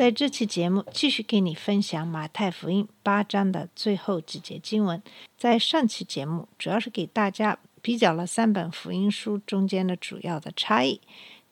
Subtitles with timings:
[0.00, 5.02] 在这期节目继续给你分享马太福音八章的最后几节经文。
[5.36, 11.02] 在上期节目主要是给大家比较了三本福音书中间的主要的差异，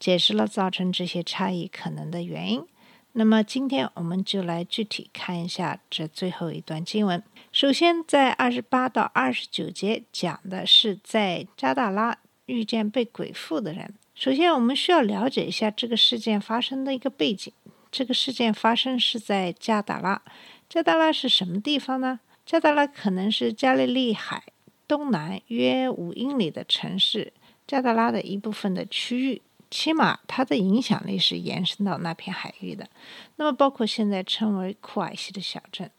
[0.00, 2.64] 解释了造成这些差异可能的原因。
[3.12, 7.22] 那么今天我们就来具体看一下这最后一段经文。
[7.52, 13.92] 首先，在二十八到二十九节讲的是在加大拉遇见被鬼附的人。
[14.14, 17.52] 首先，我们需要了解一下这个事件发生的一个背景。
[17.90, 20.22] 这个事件发生是在加达拉。
[20.68, 22.20] 加达拉是什么地方呢？
[22.44, 24.42] 加达拉可能是加利利海
[24.86, 27.32] 东南约五英里的城市，
[27.66, 29.42] 加达拉的一部分的区域。
[29.70, 32.88] 起码它的影响力是延伸到那片海域的。
[33.36, 35.90] 那么，包括现在称为库尔西的小镇，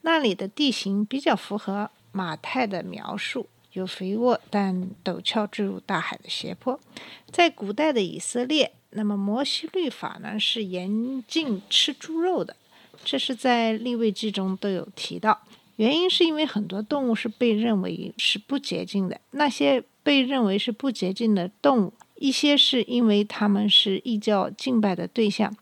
[0.00, 3.48] 那里的地形比较符合马太的描述。
[3.72, 6.80] 有肥沃但陡峭坠入大海的斜坡。
[7.30, 12.56] 在古代的以色列，那么摩西律法呢是严禁吃猪肉的，
[13.04, 15.40] 这是在立位记中都有提到。
[15.76, 25.56] 原因是因为很多动物是被认为是不洁净的，那些被认为是不洁净的动物，一些是因为它们是异教敬拜的对象，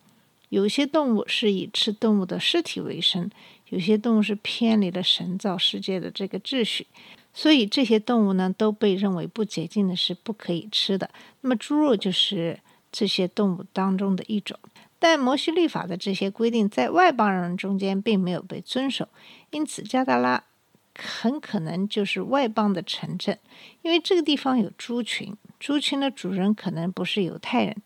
[0.49, 3.31] 有些动物是以吃动物的尸体为生，
[3.69, 6.87] 有些动物是偏离了神造世界的这个秩序。
[7.33, 11.09] 所以这些动物呢，都被认为不洁净的，是不可以吃的。
[11.43, 12.59] 那么猪肉就是
[12.99, 14.59] 这些动物当中的一种。
[14.99, 19.07] 但摩西律法的这些规定在外邦人中间并没有被遵守，
[19.51, 20.43] 因此加达拉
[20.99, 23.39] 很可能就是外邦的城镇，
[23.83, 27.77] 因为这个地方有猪群，猪群的主人可能不是犹太人。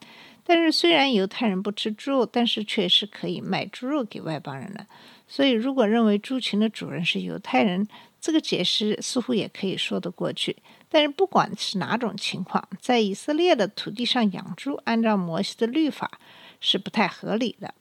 [0.45, 4.87] 但是虽然犹太人不吃猪肉，但是却是可以卖猪肉给外邦人的。
[5.29, 7.87] 所以如果认为猪群的主人是犹太人，
[8.19, 10.57] 这个解释似乎也可以说得过去，
[10.95, 16.21] 但是不管是哪种情况，在以色列的土地上养猪，按照摩西的律法
[16.61, 17.73] 是不太合理的。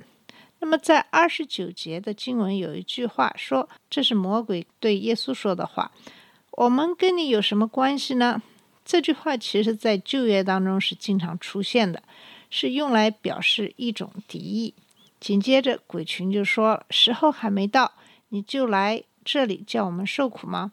[0.60, 5.92] 那么在二十九节的经文有一句话说：“这是魔鬼对耶稣说的话，
[6.52, 8.42] 我们跟你有什么关系呢？”
[8.86, 12.02] 这句话其实在旧约当中是经常出现的，
[12.50, 14.74] 是用来表示一种敌意。
[15.20, 17.92] 紧接着鬼群就说：“时候还没到，
[18.30, 20.72] 你就来。”这里叫我们受苦吗？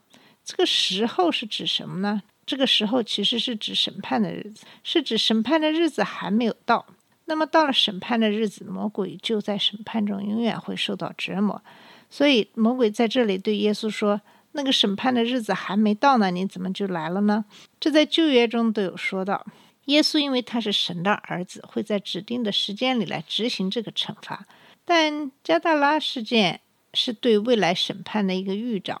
[0.49, 2.23] 这个时候是指什么呢？
[2.43, 6.87] 这个时候其实是指审判的日子，是指审判的日子还没有到。
[7.25, 11.61] 那么到了审判的日子，魔鬼就在审判中永远会受到折磨。
[12.09, 14.19] 所以魔鬼在这里对耶稣说
[14.53, 17.45] ：“那个审判的日子还没到呢，你怎么就来了呢？”
[17.79, 19.45] 这在旧约中都有说到。
[19.85, 24.47] 耶稣因为他是神的儿子，会在指定的时间里来执行这个惩罚。
[24.83, 26.61] 但加大拉事件。
[26.91, 28.99] 是对未来审判的一个预兆。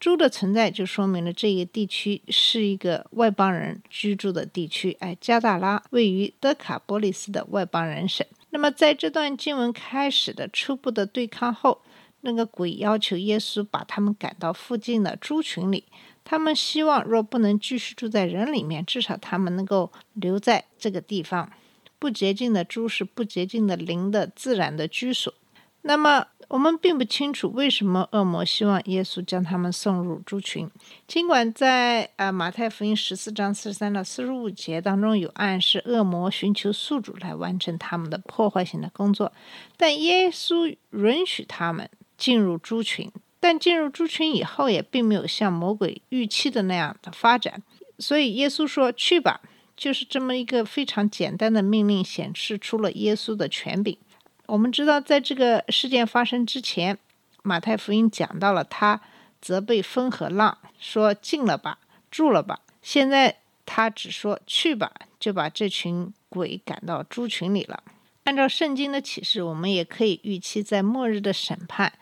[0.00, 4.96] 猪的存在就说明了这个地区是一个外邦人居住的地区。
[4.98, 8.26] 哎，加大拉位于德卡波利斯的外邦人省。
[8.48, 11.82] 那么，在这段经文开始的初步的对抗后，
[12.22, 15.84] 那个鬼要求耶稣把他们赶到附近的猪群里。
[16.24, 21.52] 他们希望若不能继续住在人里面，至少他们能够留在这个地方。
[21.98, 25.34] 不洁净的猪是不洁净的灵的自然的居所。
[25.82, 26.28] 那么。
[26.50, 30.68] 我们并不清楚为什么恶魔希望耶稣将他们送入猪群。
[31.06, 39.32] 尽管在啊马太福音十四章四十三到四十五节当中有暗示恶魔寻求宿主来完成他们的破坏性的工作，
[39.76, 41.88] 但耶稣允许他们
[42.18, 43.08] 进入猪群。
[43.38, 47.62] 但进入猪群以后，也并没有像魔鬼预期的那样的发展。
[48.00, 49.40] 所以耶稣说：“去吧。”
[49.76, 53.96] 就是这么一个非常简单的命令，显示出了耶稣的权柄。
[54.50, 56.98] 我们知道，在这个事件发生之前，
[57.44, 59.00] 马太福音讲到了他
[59.40, 61.78] 责备风和浪，说进了吧，
[62.10, 62.58] 住了吧。
[62.82, 67.84] 现在他只说去吧，就把这群鬼赶到猪群里了。
[68.24, 71.92] 按照圣经的启示，我们也可以预期，在末日的审判，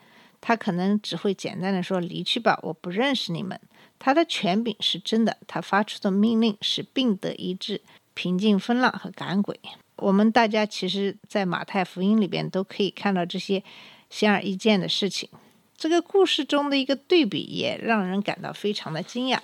[0.40, 3.60] 他可能只会简单的说离去吧，我不认识你们。
[3.98, 7.82] 他的权柄是真的，他发出的命令是病得医治、
[8.14, 9.60] 平静风浪和赶鬼。
[9.98, 13.62] 我们大家其实，在马太福音里边都可以看到这些
[14.10, 15.28] 显而易见的事情。
[15.76, 19.38] 这个故事中的一个对比，也让人感到非常的惊讶。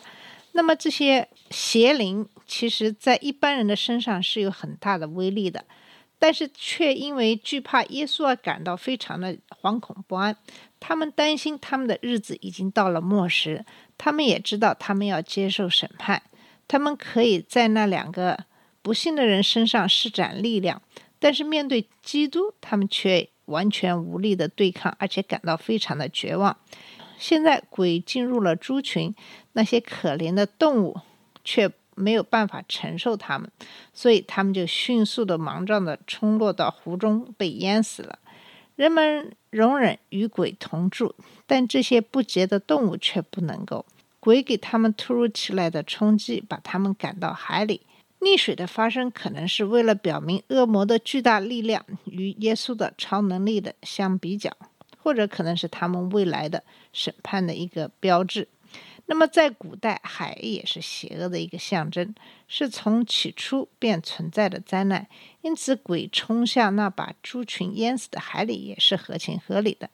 [0.52, 5.64] 那么，这些邪灵其实在一般人的身上是有很大的威力的，
[6.18, 10.36] 但是却因为惧怕耶稣而感到非常的惶恐不安。
[10.78, 13.64] 他们担心他们的日子已经到了末时，
[13.96, 16.22] 他们也知道他们要接受审判。
[16.66, 18.44] 他们可以在那两个
[18.84, 20.82] 不幸的人身上施展力量，
[21.18, 26.54] 但是面对基督，他们却完全无力的对抗，而且感到非常的绝望。
[27.18, 29.14] 现在鬼进入了猪群，
[29.54, 31.00] 那些可怜的动物
[31.42, 33.50] 却没有办法承受他们，
[33.94, 38.18] 所以他们就迅速的、莽撞的冲落到湖中，被淹死了。
[38.76, 41.14] 人们容忍与鬼同住，
[41.46, 43.86] 但这些不洁的动物却不能够。
[44.20, 47.80] 鬼给他们突如其来的冲击，把他们赶到海里。
[48.24, 54.50] 溺水的发生，可能是为了表明恶魔的巨大力量与耶稣的超能力的相比较。
[54.96, 58.48] 或者可能是他们未来的审判的一个标志。
[59.04, 62.14] 那么，在古代，海也是邪恶的一个象征，
[62.48, 65.06] 是从起初便存在的灾难。
[65.42, 69.90] 因此，鬼冲向那把猪群淹死的海里也是合情合理的。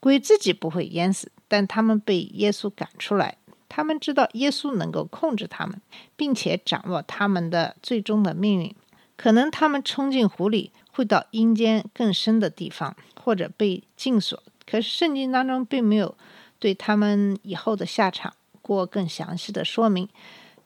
[0.00, 3.36] 鬼自己不会淹死，但他们被耶稣赶出来。
[3.68, 5.80] 他们知道耶稣能够控制他们，
[6.16, 8.74] 并且掌握他们的最终的命运。
[9.16, 14.40] 可能他们冲进湖里，会到阴间更深的地方，或者被禁锁。
[14.64, 16.16] 可是圣经当中并没有
[16.58, 20.08] 对他们以后的下场过更详细的说明。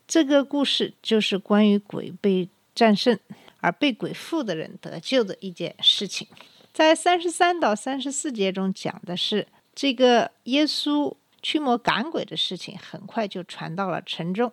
[0.07, 3.19] 这个故事就是关于鬼被战胜
[3.61, 6.29] 而被鬼附的人得救的一件事情。
[6.75, 14.53] 在三十三到三十四节中讲的是这个耶稣驱魔赶鬼的事情，很快就传到了城中。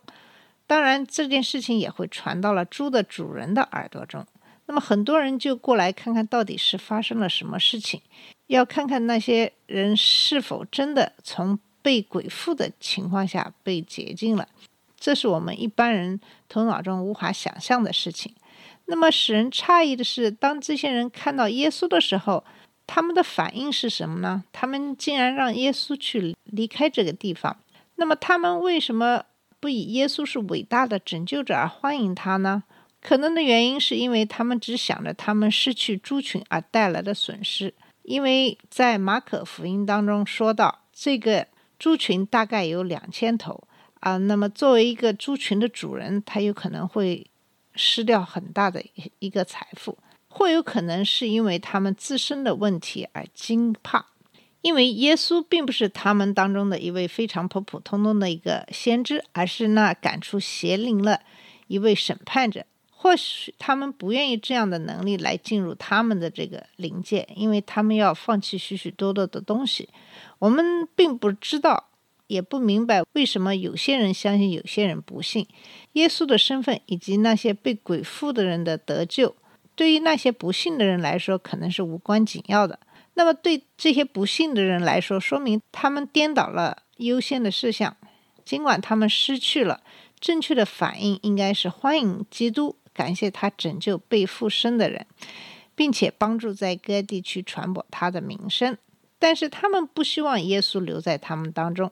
[0.66, 4.26] 当然，这件事情也会传到了猪的主人的耳朵中。
[4.66, 8.02] 那么很多人就过来看看到底是发生了什么事情。
[8.48, 14.48] 要看看那些人是否真的从被鬼附的情况下被洁净了，
[15.00, 18.34] 这是我们一般人头脑中无法想象的事情。
[18.86, 22.44] 那么使人诧异的是，当这些人看到耶稣的时候，
[22.92, 24.44] 他们的反应是什么呢？
[24.52, 27.56] 他们竟然让耶稣去离开这个地方。
[27.98, 29.24] 那么他们为什么
[29.60, 32.64] 不以耶稣是伟大的拯救者而欢迎他呢？
[33.00, 37.76] 可能的原因是因为他们只想着他们失去猪群而带来的损失。
[38.02, 41.46] 因为在马可福音当中说到，这个
[41.78, 43.68] 猪群大概有两千头
[44.00, 47.30] 啊，那么作为一个猪群的主人，他有可能会
[47.76, 48.84] 失掉很大的
[49.20, 49.96] 一个财富，
[50.30, 54.06] 或有可能是因为他们自身的问题而惊怕，
[54.62, 61.22] 因为耶稣并不是他们当中的一位非常普普通通的一个先知，而是那赶出邪灵了
[61.68, 62.66] 一位审判者。
[63.02, 69.88] 或许他们不愿意这样的能力来进入他们的这个灵界，因为他们要放弃许许多多的东西。
[70.38, 71.92] 我们并不知道，
[72.28, 75.48] 也不明白为什么有些人相信，有些人不信。
[75.94, 79.34] 耶稣的身份以及那些被鬼附的人的得救，
[79.80, 82.78] 对于那些不信的人来说可能是无关紧要的。
[83.14, 87.96] 那么对这些不信的人来说，说明他们颠倒了优先的事项。
[88.44, 89.82] 尽管他们失去了
[90.20, 92.76] 正确的反应，应该是欢迎基督。
[92.94, 95.06] 感谢他拯救被附身的人，
[95.76, 98.78] 并且帮助在各地区传播他的名声。
[99.18, 101.90] 但是他们不希望耶稣留在他们当中，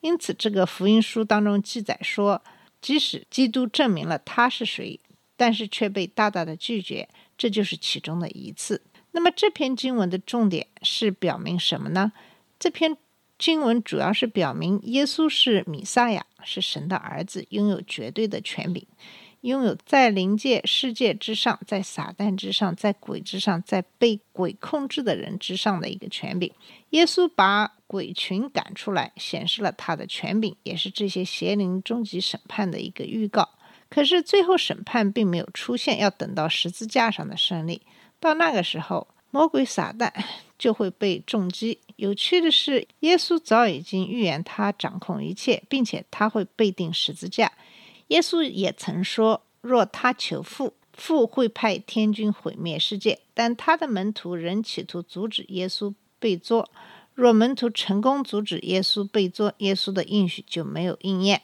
[0.00, 2.42] 因此这个福音书当中记载说，
[2.82, 5.00] 即使基督证明了他是谁，
[5.38, 7.08] 但是却被大大的拒绝。
[7.40, 8.82] 这就是其中的一次。
[9.12, 12.12] 那么这篇经文的重点是表明什么呢？
[12.58, 12.98] 这篇
[13.38, 18.86] 经文主要是表明耶稣是弥撒亚，是神的儿子，拥有绝对的权柄。
[19.40, 26.52] 拥有在灵界世界之上，在撒旦之上，在鬼之上，在被鬼控制的人之上的一个权柄。
[26.90, 33.48] 耶稣把鬼群赶出来，显示了他的权柄，也是这些邪灵终极审判的一个预告。
[33.90, 37.82] 可是最后审判并没有出现，要等到十字架上的胜利。
[38.20, 40.10] 到那个时候，魔鬼撒旦
[40.56, 41.80] 就会被重击。
[41.96, 47.52] 有趣的是，耶稣早已经预言他掌控一切，并且他会被钉十字架。
[48.08, 56.70] 耶稣也曾说：“若他求父，父会派天军毁灭世界。”但他的门徒仍企图阻止耶稣被捉。
[57.14, 61.42] 若门徒成功阻止耶稣被捉，耶稣的应许就没有应验。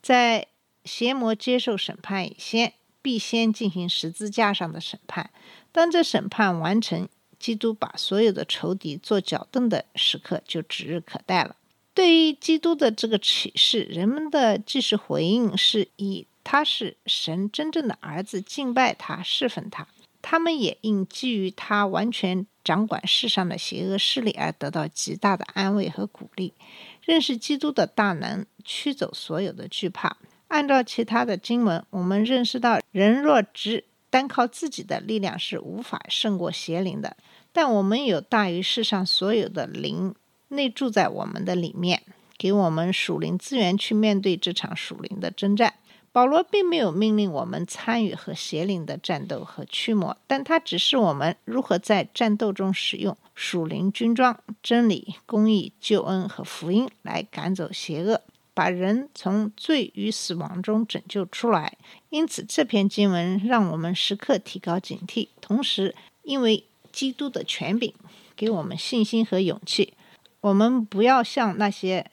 [0.00, 0.46] 在
[0.88, 5.30] 邪魔接受审判以前，必先进行十字架上的审判。
[5.70, 7.06] 当这审判完成，
[7.38, 11.54] 基督把所有的仇敌做脚凳的时刻就指日可待了。
[11.92, 19.86] 对于基督的这个启示，人们的即时回应是以他是神真正的儿子，敬拜他，侍奉他。
[20.22, 26.54] 他们也因基于他完全掌管世上的邪恶势力而得到极大的安慰和鼓励。
[27.02, 30.16] 认识基督的大能，驱走所有的惧怕。
[30.48, 37.16] 按照其他的经文，我们认识到，人若只单靠自己的力量是无法胜过邪灵的。
[37.52, 40.14] 但我们有大于世上所有的灵
[40.48, 42.02] 内住在我们的里面，
[42.36, 45.74] 给我们属灵资源去面对这场属灵的征战。
[46.10, 58.22] 保罗并没有命令我们参与和邪灵的战斗和驱魔，但他指示我们如何在战斗中使用属灵军装、真理、公义、救恩和福音来赶走邪恶，
[58.58, 61.78] 把人从罪与死亡中拯救出来。
[62.10, 67.94] 因此，这篇经文让我们时刻提高警惕，同时因为基督的权柄
[68.34, 69.94] 给我们信心和勇气，
[70.40, 72.04] 我们不要像那些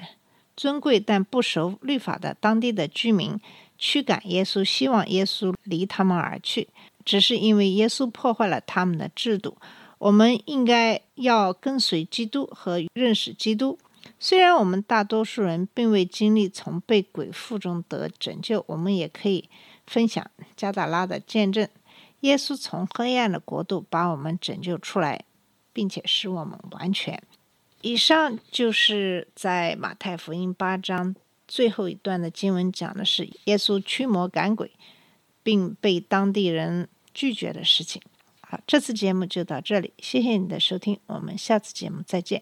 [0.56, 3.40] 尊贵但不熟律法的当地的居民。
[3.80, 6.68] 驱赶耶稣，希望耶稣离他们而去，
[7.04, 9.58] 只是因为耶稣破坏了他们的制度。
[9.98, 13.80] 我们应该要跟随基督和认识基督。
[14.20, 19.50] 虽然我们大多数人并未经历从被鬼附中得拯救，我们也可以
[19.86, 21.68] 分享加达拉的见证：
[22.22, 25.26] 耶稣从黑暗的国度把我们拯救出来，
[25.74, 27.22] 并且使我们完全。
[27.82, 31.16] 以上就是在马太福音八章。
[31.48, 34.72] 最后一段的经文讲的是耶稣驱魔赶鬼，
[35.44, 38.02] 并被当地人拒绝的事情。
[38.42, 42.42] 好，这次节目就到这里，谢谢你的收听，我们下次节目再见。